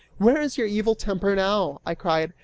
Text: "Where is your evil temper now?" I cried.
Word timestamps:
"Where 0.17 0.41
is 0.41 0.57
your 0.57 0.65
evil 0.65 0.95
temper 0.95 1.35
now?" 1.35 1.79
I 1.85 1.93
cried. 1.93 2.33